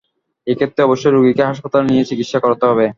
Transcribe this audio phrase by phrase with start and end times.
[0.47, 2.85] এক্ষেত্রে অবশ্যই রোগীকে হাসপাতালে নিয়ে চিকিৎসা করাতে হবে।